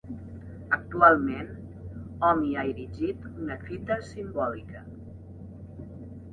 [0.77, 1.51] Actualment,
[2.29, 4.85] hom hi ha erigit una fita simbòlica.